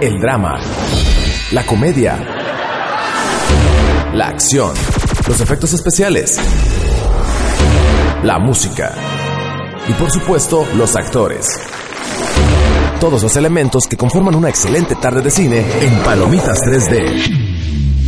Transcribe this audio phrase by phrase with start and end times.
[0.00, 0.58] El drama,
[1.52, 2.18] la comedia,
[4.12, 4.74] la acción,
[5.26, 6.38] los efectos especiales,
[8.22, 8.92] la música
[9.88, 11.46] y por supuesto los actores.
[13.00, 18.06] Todos los elementos que conforman una excelente tarde de cine en Palomitas 3D.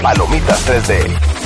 [0.00, 1.39] Palomitas 3D.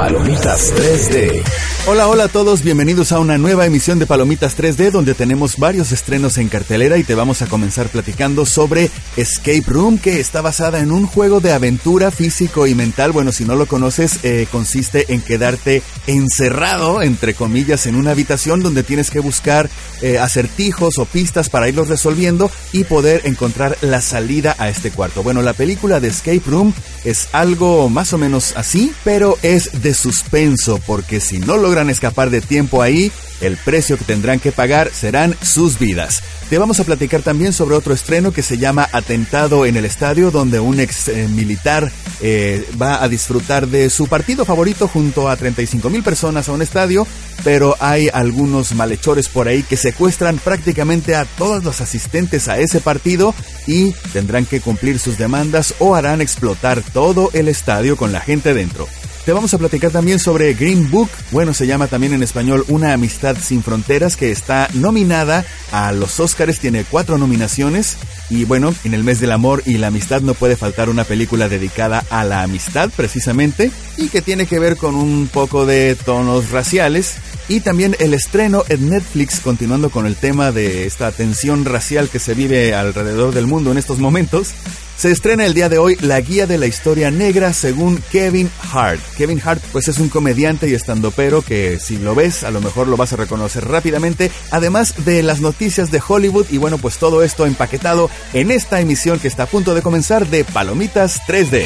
[0.00, 1.42] Palomitas 3D.
[1.86, 5.92] Hola, hola a todos, bienvenidos a una nueva emisión de Palomitas 3D donde tenemos varios
[5.92, 10.80] estrenos en cartelera y te vamos a comenzar platicando sobre Escape Room que está basada
[10.80, 13.12] en un juego de aventura físico y mental.
[13.12, 18.62] Bueno, si no lo conoces, eh, consiste en quedarte encerrado, entre comillas, en una habitación
[18.62, 19.68] donde tienes que buscar
[20.00, 25.22] eh, acertijos o pistas para irlos resolviendo y poder encontrar la salida a este cuarto.
[25.22, 26.72] Bueno, la película de Escape Room
[27.04, 32.30] es algo más o menos así, pero es de suspenso porque si no logran escapar
[32.30, 36.22] de tiempo ahí, el precio que tendrán que pagar serán sus vidas.
[36.48, 40.30] Te vamos a platicar también sobre otro estreno que se llama Atentado en el Estadio,
[40.30, 45.36] donde un ex eh, militar eh, va a disfrutar de su partido favorito junto a
[45.36, 47.06] 35 mil personas a un estadio,
[47.44, 52.80] pero hay algunos malhechores por ahí que secuestran prácticamente a todos los asistentes a ese
[52.80, 53.34] partido
[53.66, 58.54] y tendrán que cumplir sus demandas o harán explotar todo el estadio con la gente
[58.54, 58.88] dentro.
[59.24, 62.94] Te vamos a platicar también sobre Green Book, bueno, se llama también en español Una
[62.94, 67.98] Amistad Sin Fronteras, que está nominada a los Oscars, tiene cuatro nominaciones.
[68.30, 71.48] Y bueno, en el mes del amor y la amistad no puede faltar una película
[71.48, 76.50] dedicada a la amistad precisamente y que tiene que ver con un poco de tonos
[76.50, 77.16] raciales.
[77.48, 82.20] Y también el estreno en Netflix, continuando con el tema de esta tensión racial que
[82.20, 84.54] se vive alrededor del mundo en estos momentos.
[85.00, 89.00] Se estrena el día de hoy La Guía de la Historia Negra según Kevin Hart.
[89.16, 92.86] Kevin Hart pues es un comediante y estandopero que si lo ves a lo mejor
[92.86, 97.22] lo vas a reconocer rápidamente, además de las noticias de Hollywood y bueno pues todo
[97.22, 101.64] esto empaquetado en esta emisión que está a punto de comenzar de Palomitas 3D.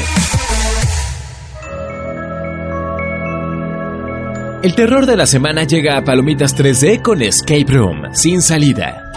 [4.63, 9.11] El terror de la semana llega a Palomitas 3D con Escape Room, sin salida.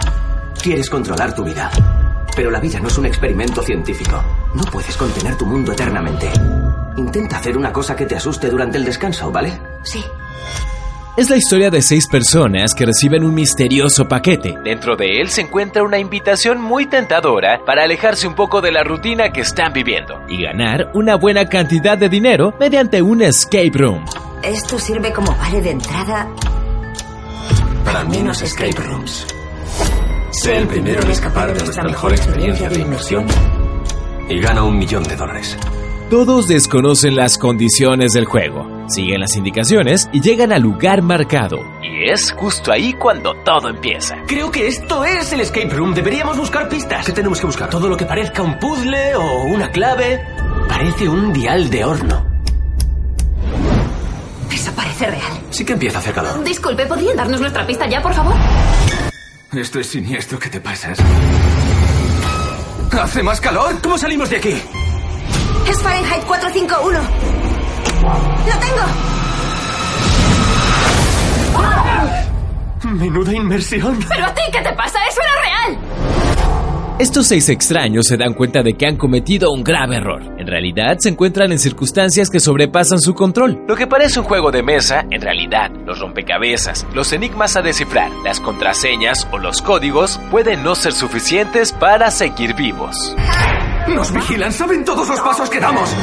[0.61, 1.71] Quieres controlar tu vida.
[2.39, 4.23] Pero la vida no es un experimento científico.
[4.53, 6.31] No puedes contener tu mundo eternamente.
[6.95, 9.59] Intenta hacer una cosa que te asuste durante el descanso, ¿vale?
[9.83, 10.01] Sí.
[11.17, 14.55] Es la historia de seis personas que reciben un misterioso paquete.
[14.63, 18.85] Dentro de él se encuentra una invitación muy tentadora para alejarse un poco de la
[18.85, 24.05] rutina que están viviendo y ganar una buena cantidad de dinero mediante un escape room.
[24.43, 26.29] Esto sirve como vale de entrada
[27.83, 29.27] Para menos escape rooms.
[30.41, 33.25] Sé el primero en escapar de nuestra mejor experiencia de inmersión
[34.29, 35.57] y gana un millón de dólares.
[36.09, 41.57] Todos desconocen las condiciones del juego, siguen las indicaciones y llegan al lugar marcado.
[41.83, 44.15] Y es justo ahí cuando todo empieza.
[44.27, 45.93] Creo que esto es el escape room.
[45.93, 47.05] Deberíamos buscar pistas.
[47.05, 47.69] ¿Qué tenemos que buscar?
[47.69, 50.21] Todo lo que parezca un puzzle o una clave.
[50.69, 52.25] Parece un dial de horno.
[54.49, 55.41] Eso parece real.
[55.49, 56.41] Sí que empieza a hacer calor.
[56.45, 58.35] Disculpe, ¿podrían darnos nuestra pista ya, por favor?
[59.53, 60.37] Esto es siniestro.
[60.37, 60.99] ¿Qué te pasas?
[62.91, 63.81] ¿Hace más calor?
[63.81, 64.61] ¿Cómo salimos de aquí?
[65.67, 66.99] Es Fahrenheit 451.
[68.45, 68.83] ¡Lo tengo!
[72.95, 73.99] Menuda inmersión.
[74.07, 74.99] ¿Pero a ti qué te pasa?
[75.07, 76.08] ¡Eso era real!
[76.99, 80.21] Estos seis extraños se dan cuenta de que han cometido un grave error.
[80.37, 83.63] En realidad se encuentran en circunstancias que sobrepasan su control.
[83.69, 88.11] Lo que parece un juego de mesa, en realidad, los rompecabezas, los enigmas a descifrar,
[88.25, 93.15] las contraseñas o los códigos pueden no ser suficientes para seguir vivos.
[93.87, 95.95] Nos vigilan, saben todos los pasos que damos.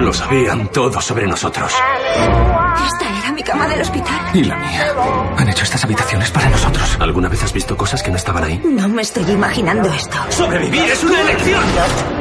[0.00, 1.72] Lo sabían todos sobre nosotros.
[1.72, 3.11] Esta
[3.42, 4.20] mi cama del hospital.
[4.34, 4.94] Y la mía.
[5.36, 6.96] Han hecho estas habitaciones para nosotros.
[7.00, 8.60] ¿Alguna vez has visto cosas que no estaban ahí?
[8.64, 10.16] No me estoy imaginando esto.
[10.30, 11.62] ¡Sobrevivir es una elección!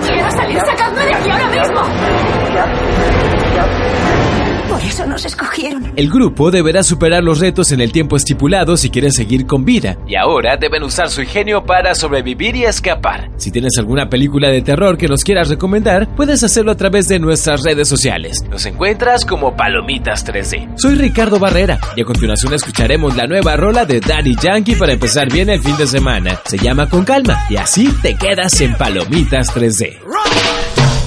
[0.02, 0.60] ¡Quiero salir!
[0.60, 1.82] ¡Sacadme de aquí ahora mismo!
[4.72, 5.92] Por eso nos escogieron.
[5.98, 9.98] El grupo deberá superar los retos en el tiempo estipulado si quieren seguir con vida,
[10.08, 13.30] y ahora deben usar su ingenio para sobrevivir y escapar.
[13.36, 17.20] Si tienes alguna película de terror que nos quieras recomendar, puedes hacerlo a través de
[17.20, 18.46] nuestras redes sociales.
[18.50, 20.76] Nos encuentras como Palomitas 3D.
[20.78, 25.30] Soy Ricardo Barrera y a continuación escucharemos la nueva rola de Daddy Yankee para empezar
[25.30, 26.40] bien el fin de semana.
[26.46, 29.98] Se llama Con Calma y así te quedas en Palomitas 3D.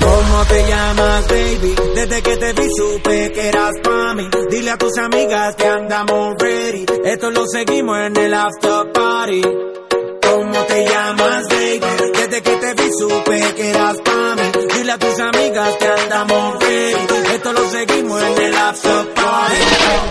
[0.04, 1.74] ¿Cómo te llamas, baby?
[1.94, 4.28] Desde que te vi supe que eras pa' mí.
[4.50, 6.84] Dile a tus amigas que andamos ready.
[7.04, 9.42] Esto lo seguimos en el after party.
[9.42, 11.80] ¿Cómo te llamas, baby?
[12.12, 14.42] Desde que te vi supe que eras pa' mí.
[14.74, 17.34] Dile a tus amigas que andamos ready.
[17.34, 19.56] Esto lo seguimos en el after party.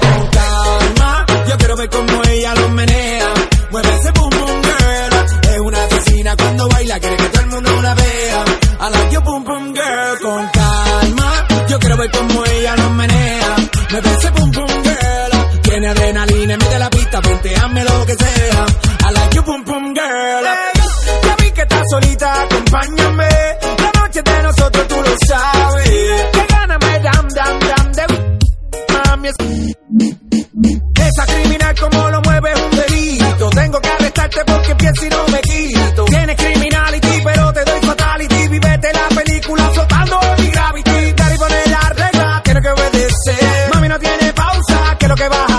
[0.02, 3.34] Con calma, yo quiero ver cómo ella lo menea.
[3.70, 5.54] Mueve ese boom boom girl.
[5.54, 7.23] Es una asesina cuando baila, quiere
[15.94, 18.66] adrenalina, mete la pista, hazme lo que sea.
[19.06, 20.46] I like your boom boom girl.
[21.24, 23.30] ya vi que estás solita, acompáñame.
[23.78, 26.26] La noche de nosotros tú lo sabes.
[26.34, 28.06] Que gana me dam dam dam de
[28.94, 29.30] mami.
[31.08, 33.50] Esa criminal como lo mueve un delito.
[33.50, 36.06] Tengo que arrestarte porque pienso y no me quito.
[36.06, 38.48] Tienes criminality, pero te doy fatality.
[38.48, 41.14] Vivete la película flotando en mi gravity.
[41.14, 43.70] Dar y poner la regla, tiene que obedecer.
[43.74, 45.53] Mami no tiene pausa, ¿qué es lo que vas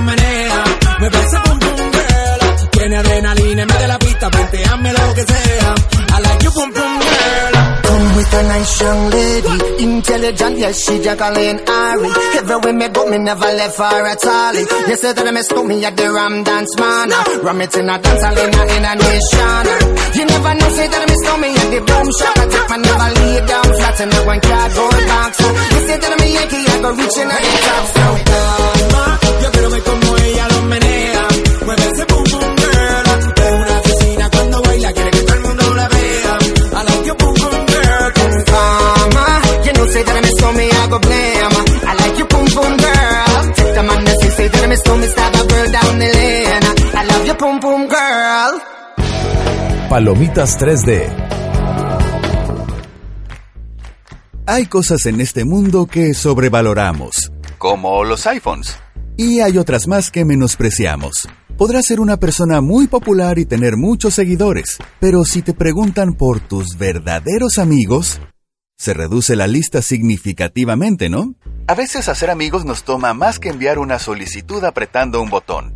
[0.00, 0.64] menea.
[1.00, 2.68] Boom boom girl.
[2.70, 5.74] Tiene adrenalina, mete la pista, lo que sea.
[6.12, 7.80] I like your boom boom girl.
[7.90, 12.10] Come with a nice young lady, intelligent, yes, she Jacqueline Ari.
[12.38, 14.54] Everywhere me go, me never left her at all.
[14.54, 17.10] You said that I miss me at the Ram Dance Man.
[17.42, 19.66] Ram it in a dance hall in a, in nation.
[20.16, 22.38] You never know, say that I miss me at the boom shop.
[22.38, 25.32] I take my never lay down flat and I want cardboard box.
[25.40, 27.84] You said that I'm a Yankee, I go reaching at the top.
[27.90, 29.19] So, calma, yo
[29.60, 31.28] quiero ver cómo ella lo menea.
[31.66, 33.06] Mueve ese boom boom girl.
[33.36, 36.38] Es una asesina cuando baila, quiere que todo el mundo la vea.
[36.72, 38.12] I like your boom boom girl.
[38.14, 39.26] Con calma,
[39.64, 41.54] you know, say that I miss me, I go blame.
[41.86, 43.52] I like your boom boom girl.
[43.54, 46.08] Take the man that say, say that I miss me, stab a girl down the
[46.18, 46.64] lane.
[46.96, 48.60] I love your boom boom girl.
[49.90, 51.28] Palomitas 3D.
[54.46, 58.78] Hay cosas en este mundo que sobrevaloramos, como los iPhones.
[59.20, 61.28] Y hay otras más que menospreciamos.
[61.58, 66.40] Podrás ser una persona muy popular y tener muchos seguidores, pero si te preguntan por
[66.40, 68.18] tus verdaderos amigos,
[68.78, 71.34] se reduce la lista significativamente, ¿no?
[71.66, 75.74] A veces hacer amigos nos toma más que enviar una solicitud apretando un botón.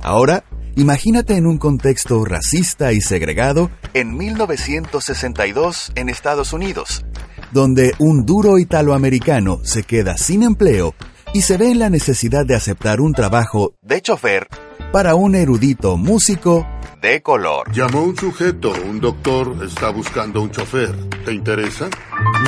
[0.00, 0.44] Ahora,
[0.76, 7.04] imagínate en un contexto racista y segregado en 1962 en Estados Unidos,
[7.50, 10.94] donde un duro italoamericano se queda sin empleo
[11.34, 14.46] y se ve en la necesidad de aceptar un trabajo de chofer
[14.92, 16.64] para un erudito músico
[17.02, 17.70] de color.
[17.72, 20.94] Llamó un sujeto, un doctor está buscando un chofer.
[21.24, 21.90] ¿Te interesa?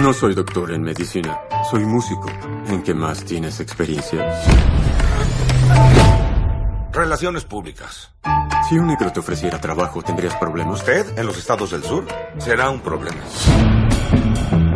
[0.00, 1.36] No soy doctor en medicina,
[1.68, 2.28] soy músico.
[2.68, 4.24] ¿En qué más tienes experiencia?
[6.92, 8.12] Relaciones públicas.
[8.68, 10.78] Si un negro te ofreciera trabajo, ¿tendrías problemas?
[10.78, 12.06] Usted, en los estados del sur,
[12.38, 13.20] será un problema.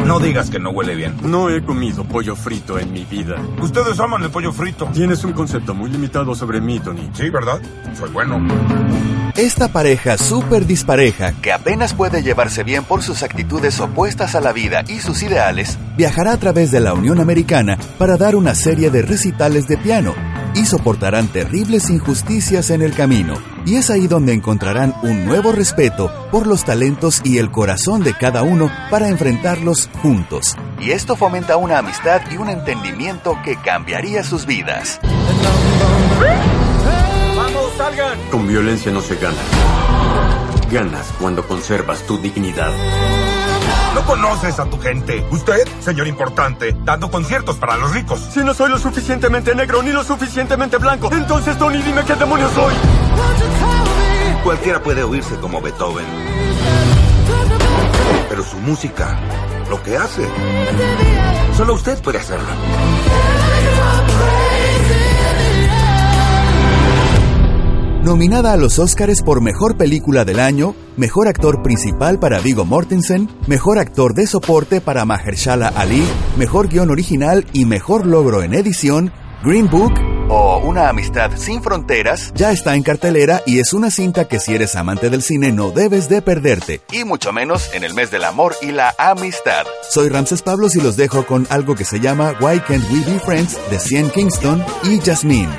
[0.06, 1.16] No digas que no huele bien.
[1.22, 3.36] No he comido pollo frito en mi vida.
[3.60, 4.86] Ustedes aman el pollo frito.
[4.92, 7.08] Tienes un concepto muy limitado sobre mí, Tony.
[7.12, 7.60] Sí, ¿verdad?
[7.96, 8.40] Soy bueno.
[9.36, 14.52] Esta pareja súper dispareja, que apenas puede llevarse bien por sus actitudes opuestas a la
[14.52, 18.90] vida y sus ideales, viajará a través de la Unión Americana para dar una serie
[18.90, 20.14] de recitales de piano,
[20.54, 23.34] y soportarán terribles injusticias en el camino.
[23.66, 28.14] Y es ahí donde encontrarán un nuevo respeto por los talentos y el corazón de
[28.14, 30.56] cada uno para enfrentarlos juntos.
[30.80, 35.00] Y esto fomenta una amistad y un entendimiento que cambiaría sus vidas.
[37.36, 38.18] ¡Vamos, salgan!
[38.30, 39.36] Con violencia no se gana.
[40.70, 42.70] Ganas cuando conservas tu dignidad.
[43.94, 45.26] No conoces a tu gente.
[45.30, 48.20] Usted, señor importante, dando conciertos para los ricos.
[48.32, 52.52] Si no soy lo suficientemente negro ni lo suficientemente blanco, entonces Tony dime qué demonios
[52.52, 52.74] soy.
[54.44, 56.06] Cualquiera puede oírse como Beethoven.
[58.28, 59.18] Pero su música,
[59.68, 60.26] lo que hace,
[61.56, 62.46] solo usted puede hacerlo.
[68.02, 73.28] Nominada a los Oscars por Mejor Película del Año, Mejor Actor Principal para Vigo Mortensen,
[73.46, 76.02] Mejor Actor de Soporte para Mahershala Ali,
[76.38, 79.12] Mejor Guión Original y Mejor Logro en Edición,
[79.44, 79.92] Green Book
[80.30, 84.54] o Una Amistad Sin Fronteras ya está en cartelera y es una cinta que si
[84.54, 88.24] eres amante del cine no debes de perderte, y mucho menos en el mes del
[88.24, 89.66] amor y la amistad.
[89.90, 93.18] Soy Ramses Pablos y los dejo con algo que se llama Why Can't We Be
[93.18, 95.50] Friends de Cien Kingston y Jasmine.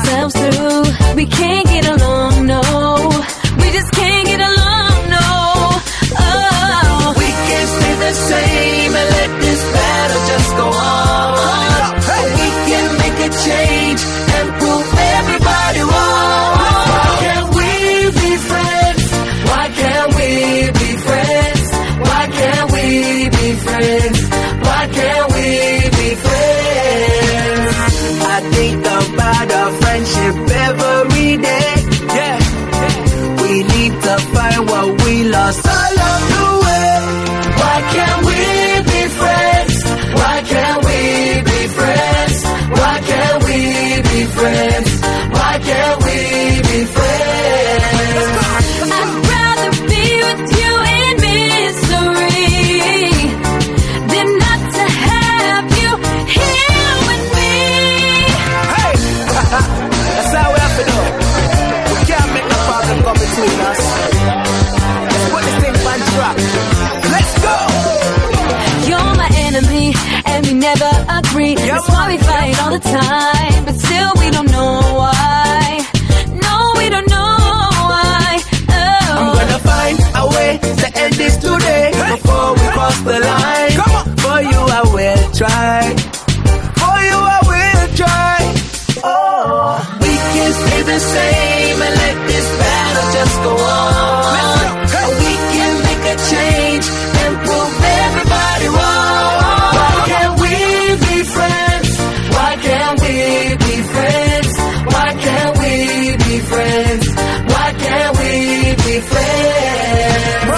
[0.00, 1.69] Ourselves through, we can't
[71.34, 71.66] we never.
[71.66, 75.86] That's why we fight all the time, but still we don't know why.
[76.46, 77.36] No, we don't know
[77.90, 78.40] why.
[78.68, 79.16] Oh.
[79.18, 80.50] I'm gonna find a way
[80.82, 83.76] to end this today before we cross the line.
[84.24, 85.80] For you, I will try.
[86.80, 88.38] For you, I will try.
[89.04, 91.49] Oh, we can stay the same
[109.00, 110.50] friends?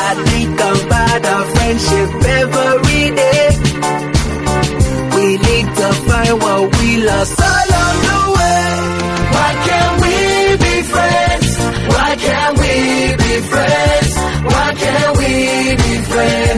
[0.00, 3.46] I think about our friendship every day.
[5.16, 8.64] We need to find what we lost along the way.
[9.34, 10.16] Why can't we
[10.64, 11.48] be friends?
[11.92, 12.72] Why can't we
[13.22, 14.12] be friends?
[14.50, 15.30] Why can't we
[15.82, 16.57] be friends?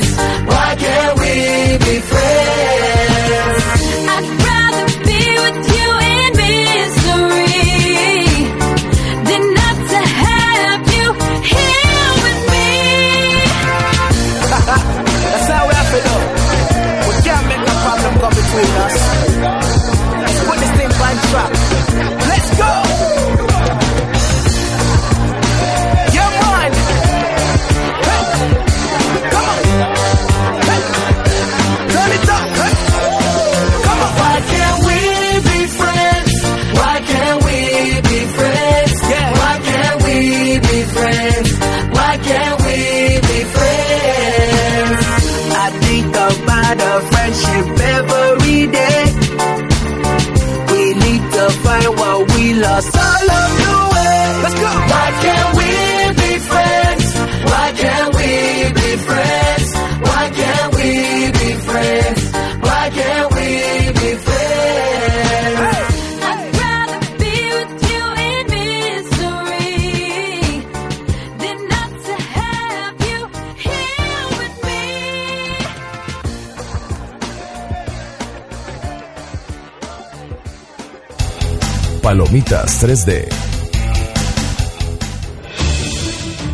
[82.20, 83.28] Palomitas 3D.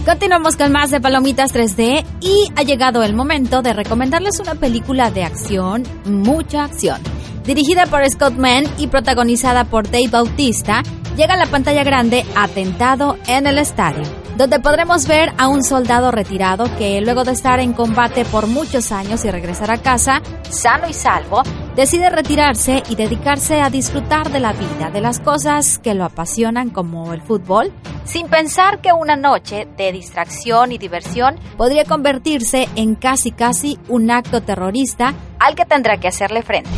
[0.05, 5.11] Continuamos con más de Palomitas 3D y ha llegado el momento de recomendarles una película
[5.11, 7.01] de acción, mucha acción.
[7.45, 10.85] Dirigida por Scott Mann y protagonizada por Dave Bautista,
[11.17, 14.05] llega a la pantalla grande Atentado en el Estadio,
[14.37, 18.93] donde podremos ver a un soldado retirado que luego de estar en combate por muchos
[18.93, 21.43] años y regresar a casa, sano y salvo,
[21.77, 26.71] decide retirarse y dedicarse a disfrutar de la vida, de las cosas que lo apasionan
[26.71, 27.71] como el fútbol,
[28.07, 34.11] sin pensar que una noche de distracción y diversión podría convertirse en casi casi un
[34.11, 36.71] acto terrorista al que tendrá que hacerle frente.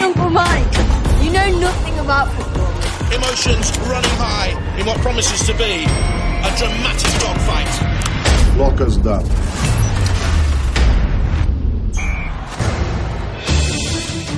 [0.00, 0.76] Uncle Mike,
[1.22, 2.71] you know nothing about football.
[3.14, 8.58] Emotions running high in what promises to be a dramatic dogfight.
[8.58, 9.24] Lock us down.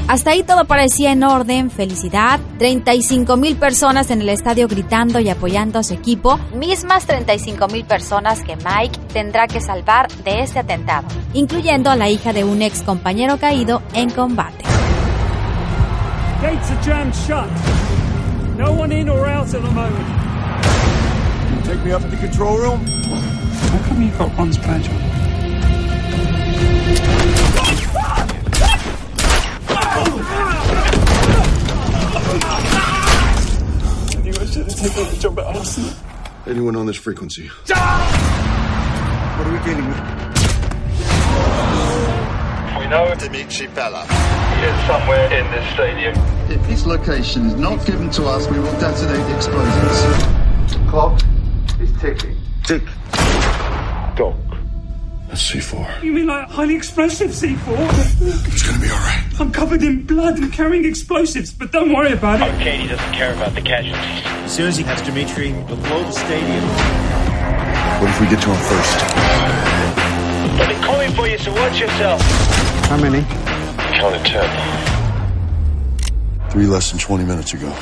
[0.07, 5.31] Hasta ahí todo parecía en orden, felicidad, 35 mil personas en el estadio gritando y
[5.31, 10.59] apoyando a su equipo, mismas 35 mil personas que Mike tendrá que salvar de este
[10.59, 14.65] atentado, incluyendo a la hija de un ex compañero caído en combate.
[16.43, 17.84] Gates are jammed shut.
[18.57, 20.07] No one in or out at the moment.
[21.65, 22.85] Take me up to the control room.
[22.87, 24.95] How come you've got one's badge on?
[34.07, 35.93] I knew I should have taken the job at Arsenal.
[36.47, 37.49] Anyone on this frequency?
[37.49, 39.99] What are we dealing with?
[42.79, 44.07] We know Dimitri Bella.
[44.65, 46.15] He is somewhere in this stadium.
[46.51, 50.89] If his location is not given to us, we will detonate the explosives.
[50.89, 51.21] Clock
[51.81, 52.37] is ticking.
[52.65, 52.83] Tick.
[54.17, 54.37] Dog.
[55.29, 56.03] That's C4.
[56.03, 58.47] You mean like highly explosive C4?
[58.47, 59.41] It's gonna be alright.
[59.41, 62.55] I'm covered in blood and carrying explosives, but don't worry about it.
[62.55, 64.23] Okay, he doesn't care about the casualties.
[64.45, 66.65] As soon as he has Dimitri, we'll blow the stadium.
[68.01, 68.99] What if we get to him first?
[70.61, 72.23] I've been calling for you, so watch yourself.
[72.89, 73.44] How many?
[74.01, 74.51] Counted ten.
[76.51, 77.73] Three less than 20 minutes ago.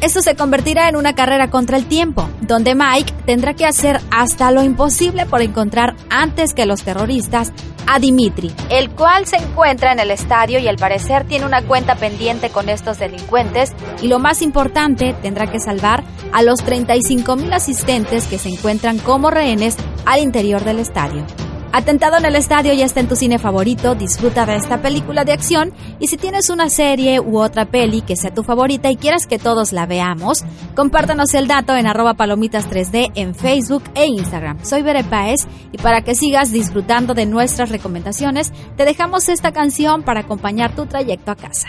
[0.00, 4.50] Esto se convertirá en una carrera contra el tiempo, donde Mike tendrá que hacer hasta
[4.50, 7.52] lo imposible por encontrar antes que los terroristas
[7.86, 11.96] a Dimitri, el cual se encuentra en el estadio y al parecer tiene una cuenta
[11.96, 17.52] pendiente con estos delincuentes y lo más importante, tendrá que salvar a los 35 mil
[17.52, 21.26] asistentes que se encuentran como rehenes al interior del estadio.
[21.72, 25.32] Atentado en el estadio ya está en tu cine favorito, disfruta de esta película de
[25.32, 29.28] acción y si tienes una serie u otra peli que sea tu favorita y quieras
[29.28, 34.64] que todos la veamos, compártanos el dato en arroba palomitas 3D en Facebook e Instagram.
[34.64, 40.02] Soy Bere Paez y para que sigas disfrutando de nuestras recomendaciones, te dejamos esta canción
[40.02, 41.68] para acompañar tu trayecto a casa.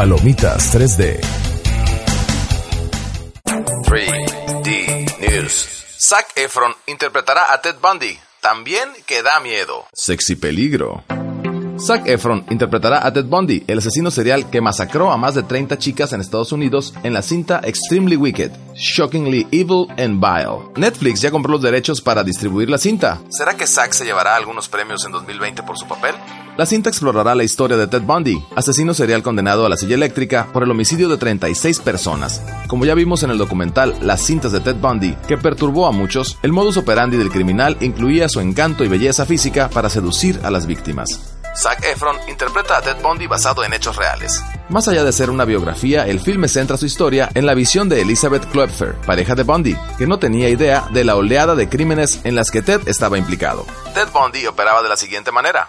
[0.00, 1.20] Palomitas 3D.
[3.84, 5.68] 3D News.
[6.00, 8.18] Zac Efron interpretará a Ted Bundy.
[8.40, 9.84] También que da miedo.
[9.92, 11.04] Sexy peligro.
[11.80, 15.78] Zac Efron interpretará a Ted Bundy, el asesino serial que masacró a más de 30
[15.78, 20.70] chicas en Estados Unidos en la cinta Extremely Wicked, Shockingly Evil and Vile.
[20.76, 23.20] Netflix ya compró los derechos para distribuir la cinta.
[23.30, 26.14] ¿Será que Zack se llevará algunos premios en 2020 por su papel?
[26.58, 30.48] La cinta explorará la historia de Ted Bundy, asesino serial condenado a la silla eléctrica
[30.52, 32.42] por el homicidio de 36 personas.
[32.68, 36.36] Como ya vimos en el documental Las cintas de Ted Bundy, que perturbó a muchos,
[36.42, 40.66] el modus operandi del criminal incluía su encanto y belleza física para seducir a las
[40.66, 41.29] víctimas.
[41.56, 44.42] Zac Efron interpreta a Ted Bundy basado en hechos reales.
[44.68, 48.00] Más allá de ser una biografía, el filme centra su historia en la visión de
[48.02, 52.34] Elizabeth Kloepfer, pareja de Bundy, que no tenía idea de la oleada de crímenes en
[52.34, 53.66] las que Ted estaba implicado.
[53.94, 55.68] Ted Bundy operaba de la siguiente manera.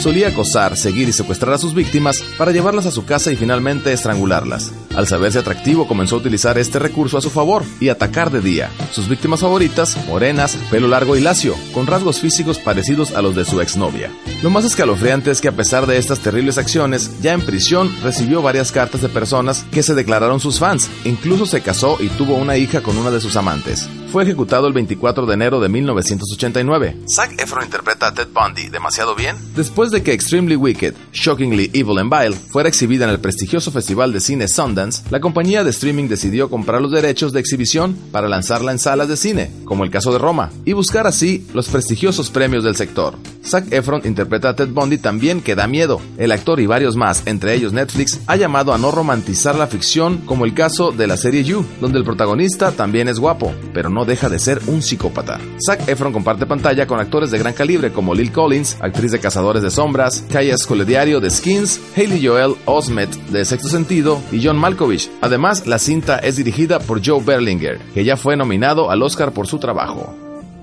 [0.00, 3.92] Solía acosar, seguir y secuestrar a sus víctimas para llevarlas a su casa y finalmente
[3.92, 4.72] estrangularlas.
[4.98, 8.68] Al saberse atractivo comenzó a utilizar este recurso a su favor y atacar de día.
[8.90, 13.44] Sus víctimas favoritas, morenas, pelo largo y lacio, con rasgos físicos parecidos a los de
[13.44, 14.10] su exnovia.
[14.42, 18.42] Lo más escalofriante es que a pesar de estas terribles acciones, ya en prisión recibió
[18.42, 20.90] varias cartas de personas que se declararon sus fans.
[21.04, 23.88] Incluso se casó y tuvo una hija con una de sus amantes.
[24.10, 26.96] Fue ejecutado el 24 de enero de 1989.
[27.06, 29.36] Zac Efron interpreta a Ted Bundy demasiado bien.
[29.54, 34.12] Después de que Extremely Wicked, Shockingly Evil and Vile fuera exhibida en el prestigioso festival
[34.14, 38.72] de cine Sundance, la compañía de streaming decidió comprar los derechos de exhibición para lanzarla
[38.72, 42.64] en salas de cine, como el caso de Roma, y buscar así los prestigiosos premios
[42.64, 43.14] del sector.
[43.44, 46.00] Zac Efron interpreta a Ted Bundy también que da miedo.
[46.18, 50.18] El actor y varios más, entre ellos Netflix, ha llamado a no romantizar la ficción
[50.18, 54.04] como el caso de la serie You, donde el protagonista también es guapo, pero no
[54.04, 55.40] deja de ser un psicópata.
[55.64, 59.62] Zac Efron comparte pantalla con actores de gran calibre como Lil Collins, actriz de Cazadores
[59.62, 64.77] de Sombras, Kaya Escolediario de Skins, Hayley Joel Osment de Sexto Sentido y John Malkovich.
[65.20, 69.46] Además, la cinta es dirigida por Joe Berlinger, que ya fue nominado al Oscar por
[69.46, 70.14] su trabajo.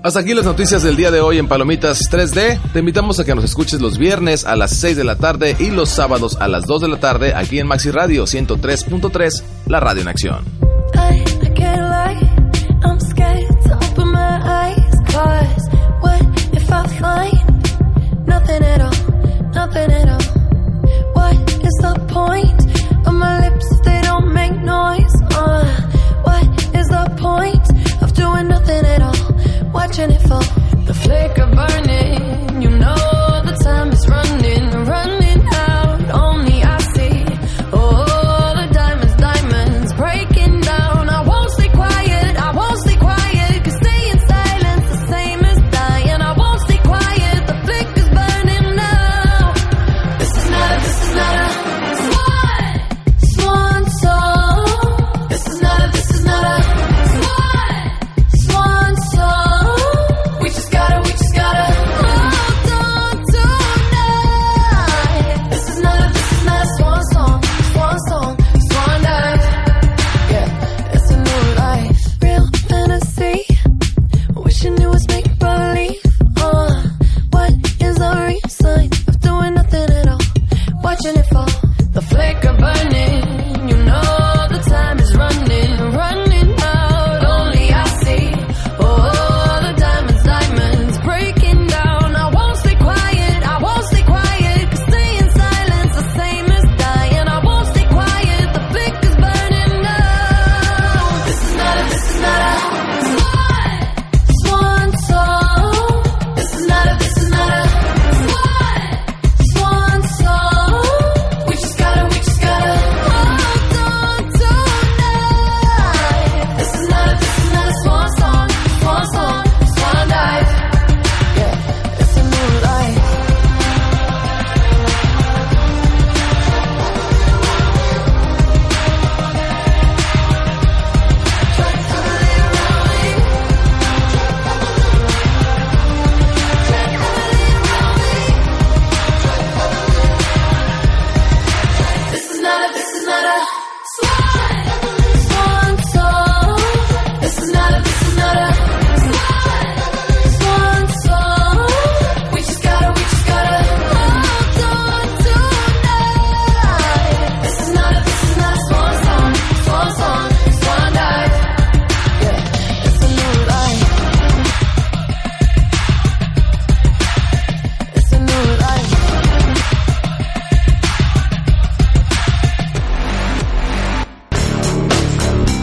[0.02, 2.60] Hasta aquí las noticias del día de hoy en Palomitas 3D.
[2.72, 5.70] Te invitamos a que nos escuches los viernes a las 6 de la tarde y
[5.70, 10.02] los sábados a las 2 de la tarde aquí en Maxi Radio 103.3, la radio
[10.02, 10.44] en acción.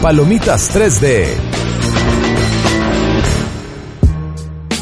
[0.04, 1.28] Palomitas 3D.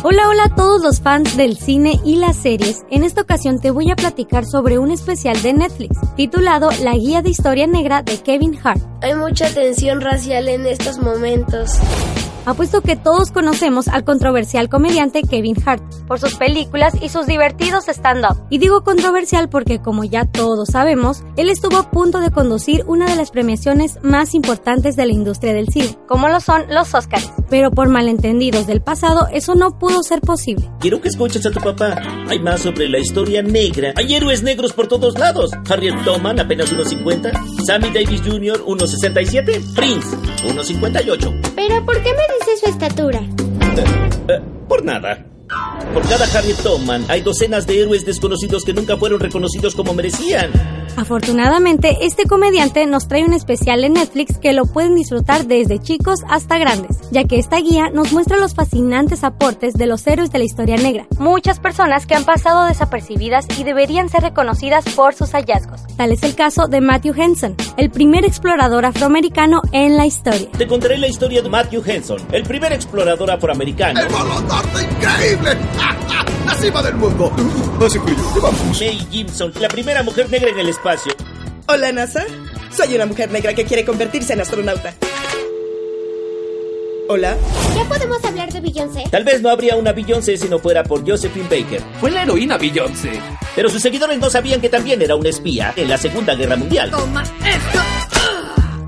[0.03, 2.83] Hola, hola a todos los fans del cine y las series.
[2.91, 7.23] En esta ocasión te voy a platicar sobre un especial de Netflix titulado La Guía
[7.23, 8.83] de Historia Negra de Kevin Hart.
[9.01, 11.79] Hay mucha tensión racial en estos momentos.
[12.45, 17.87] Apuesto que todos conocemos al controversial comediante Kevin Hart por sus películas y sus divertidos
[17.87, 18.37] stand-up.
[18.51, 23.07] Y digo controversial porque, como ya todos sabemos, él estuvo a punto de conducir una
[23.07, 27.31] de las premiaciones más importantes de la industria del cine, como lo son los Oscars.
[27.49, 30.69] Pero por malentendidos del pasado, eso no pudo ser posible.
[30.81, 32.01] Quiero que escuches a tu papá.
[32.29, 33.93] Hay más sobre la historia negra.
[33.97, 35.53] Hay héroes negros por todos lados.
[35.69, 37.65] Harriet Tubman, apenas 1.50.
[37.65, 39.75] Sammy Davis Jr., 1.67.
[39.75, 41.53] Prince, 1.58.
[41.55, 43.21] Pero ¿por qué me dice su estatura?
[43.21, 43.85] Eh,
[44.29, 45.25] eh, por nada.
[45.93, 50.51] Por cada Harriet Tubman hay docenas de héroes desconocidos que nunca fueron reconocidos como merecían.
[50.97, 56.21] Afortunadamente, este comediante nos trae un especial en Netflix que lo pueden disfrutar desde chicos
[56.29, 60.39] hasta grandes, ya que esta guía nos muestra los fascinantes aportes de los héroes de
[60.39, 65.33] la historia negra, muchas personas que han pasado desapercibidas y deberían ser reconocidas por sus
[65.33, 65.81] hallazgos.
[65.97, 70.49] Tal es el caso de Matthew Henson, el primer explorador afroamericano en la historia.
[70.57, 74.01] Te contaré la historia de Matthew Henson, el primer explorador afroamericano.
[74.01, 74.09] ¡El
[74.93, 75.57] increíble!
[76.47, 77.33] ¡La cima del mundo!
[77.85, 78.81] Así que vamos.
[78.81, 81.13] May Gibson, la primera mujer negra en el espacio.
[81.69, 82.25] Hola, NASA.
[82.71, 84.95] Soy una mujer negra que quiere convertirse en astronauta.
[87.09, 87.37] Hola.
[87.77, 89.05] ¿Ya podemos hablar de Beyoncé?
[89.11, 91.83] Tal vez no habría una Beyoncé si no fuera por Josephine Baker.
[92.01, 93.21] Fue la heroína Beyoncé.
[93.55, 96.91] Pero sus seguidores no sabían que también era una espía en la Segunda Guerra Mundial.
[96.91, 97.79] Toma esto.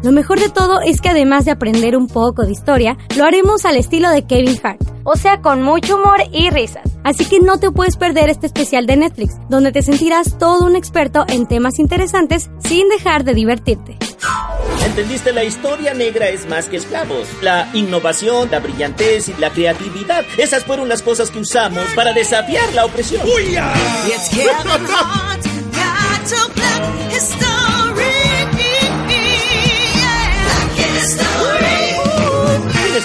[0.03, 3.65] Lo mejor de todo es que además de aprender un poco de historia, lo haremos
[3.65, 6.91] al estilo de Kevin Hart, o sea, con mucho humor y risas.
[7.05, 10.75] Así que no te puedes perder este especial de Netflix, donde te sentirás todo un
[10.75, 13.99] experto en temas interesantes sin dejar de divertirte.
[14.85, 15.33] ¿Entendiste?
[15.33, 17.29] La historia negra es más que esclavos.
[17.43, 20.25] La innovación, la brillantez y la creatividad.
[20.39, 23.23] Esas fueron las cosas que usamos para desafiar la opresión.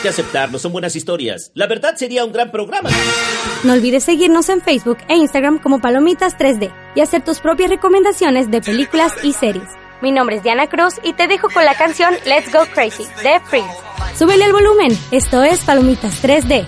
[0.01, 1.51] Que aceptarlo, son buenas historias.
[1.55, 2.89] La verdad sería un gran programa.
[3.65, 8.49] No olvides seguirnos en Facebook e Instagram como Palomitas 3D y hacer tus propias recomendaciones
[8.49, 9.67] de películas y series.
[10.01, 13.41] Mi nombre es Diana Cruz y te dejo con la canción Let's Go Crazy de
[13.49, 13.69] Prince.
[14.17, 16.65] Súbele el volumen, esto es Palomitas 3D.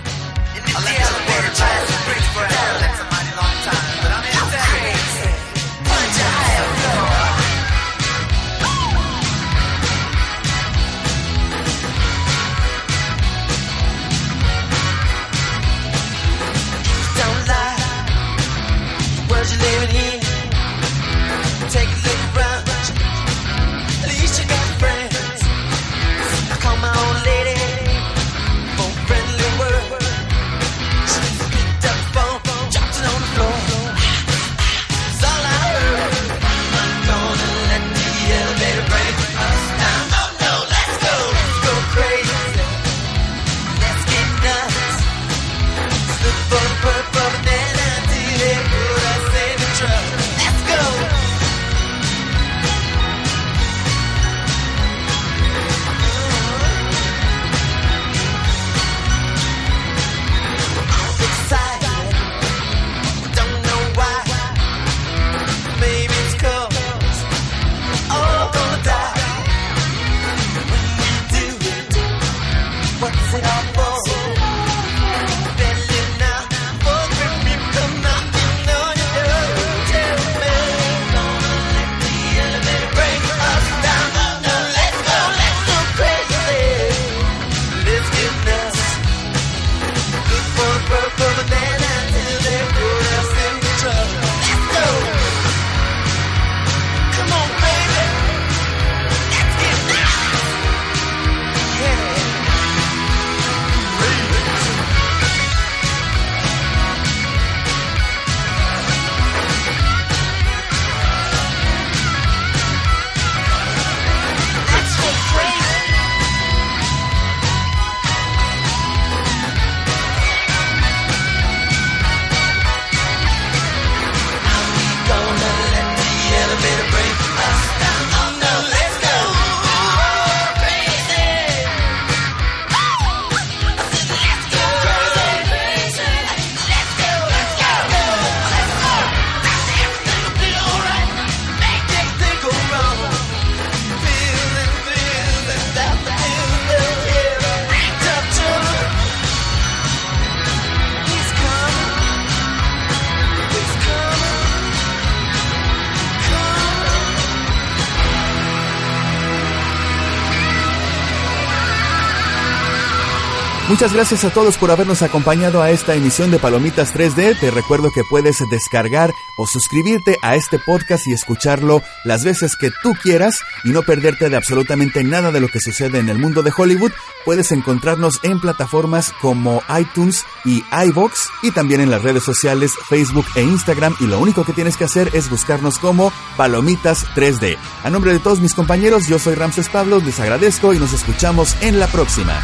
[163.82, 167.40] Muchas gracias a todos por habernos acompañado a esta emisión de Palomitas 3D.
[167.40, 172.70] Te recuerdo que puedes descargar o suscribirte a este podcast y escucharlo las veces que
[172.80, 176.44] tú quieras y no perderte de absolutamente nada de lo que sucede en el mundo
[176.44, 176.92] de Hollywood.
[177.24, 183.26] Puedes encontrarnos en plataformas como iTunes y iBox y también en las redes sociales Facebook
[183.34, 187.58] e Instagram y lo único que tienes que hacer es buscarnos como Palomitas 3D.
[187.82, 191.56] A nombre de todos mis compañeros, yo soy Ramses Pablo, les agradezco y nos escuchamos
[191.62, 192.40] en la próxima.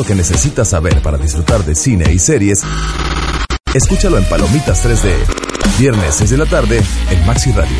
[0.00, 2.62] Lo que necesitas saber para disfrutar de cine y series,
[3.74, 5.12] escúchalo en Palomitas 3D.
[5.78, 7.76] Viernes 6 de la tarde en Maxi Radio.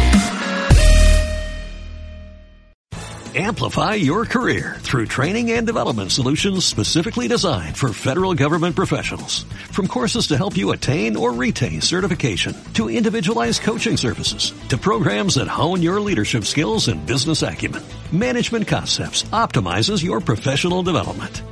[3.35, 9.47] Amplify your career through training and development solutions specifically designed for federal government professionals.
[9.71, 15.37] From courses to help you attain or retain certification, to individualized coaching services, to programs
[15.37, 21.41] that hone your leadership skills and business acumen, Management Concepts optimizes your professional development.